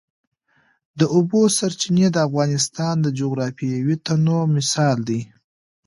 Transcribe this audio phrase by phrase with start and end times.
[0.99, 5.21] د اوبو سرچینې د افغانستان د جغرافیوي تنوع مثال دی.